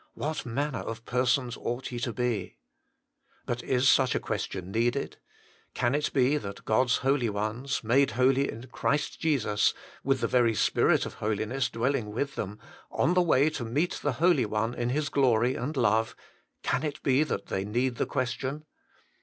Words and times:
'What 0.23 0.47
manner 0.47 0.79
of 0.79 1.05
persons 1.05 1.55
ought 1.57 1.91
ye 1.91 1.99
to 1.99 2.11
be?' 2.11 2.57
But 3.45 3.61
is 3.61 3.87
such 3.87 4.15
a 4.15 4.19
question 4.19 4.71
needed? 4.71 5.17
Can 5.75 5.93
it 5.93 6.11
be 6.11 6.37
that 6.37 6.65
God's 6.65 6.97
holy 7.05 7.29
ones, 7.29 7.83
made 7.83 8.09
holy 8.17 8.49
in 8.51 8.65
Christ 8.71 9.19
Jesus, 9.19 9.75
with 10.03 10.21
the 10.21 10.27
very 10.27 10.55
spirit 10.55 11.05
of 11.05 11.13
holiness 11.13 11.69
dwelling 11.69 12.11
with 12.13 12.33
them, 12.33 12.57
on 12.89 13.13
the 13.13 13.21
way 13.21 13.51
to 13.51 13.63
meet 13.63 13.99
the 14.01 14.13
Holy 14.13 14.47
One 14.47 14.73
in 14.73 14.89
His 14.89 15.07
Glory 15.09 15.53
and 15.53 15.77
Love, 15.77 16.15
can 16.63 16.81
it 16.81 17.03
be 17.03 17.21
that 17.23 17.45
they 17.45 17.63
need 17.63 17.97
the 17.97 18.07
question 18.07 18.65